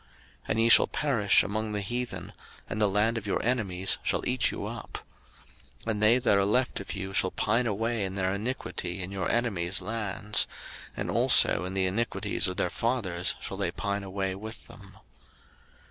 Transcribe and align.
03:026:038 0.01 0.09
And 0.49 0.59
ye 0.61 0.69
shall 0.69 0.87
perish 0.87 1.43
among 1.43 1.71
the 1.73 1.81
heathen, 1.81 2.33
and 2.67 2.81
the 2.81 2.89
land 2.89 3.19
of 3.19 3.27
your 3.27 3.39
enemies 3.45 3.99
shall 4.01 4.27
eat 4.27 4.49
you 4.49 4.65
up. 4.65 4.97
03:026:039 5.83 5.91
And 5.91 6.01
they 6.01 6.17
that 6.17 6.37
are 6.39 6.43
left 6.45 6.79
of 6.79 6.93
you 6.93 7.13
shall 7.13 7.29
pine 7.29 7.67
away 7.67 8.03
in 8.03 8.15
their 8.15 8.33
iniquity 8.33 9.03
in 9.03 9.11
your 9.11 9.29
enemies' 9.29 9.79
lands; 9.79 10.47
and 10.97 11.11
also 11.11 11.65
in 11.65 11.75
the 11.75 11.85
iniquities 11.85 12.47
of 12.47 12.57
their 12.57 12.71
fathers 12.71 13.35
shall 13.39 13.57
they 13.57 13.69
pine 13.69 14.01
away 14.03 14.33
with 14.33 14.65
them. 14.65 14.97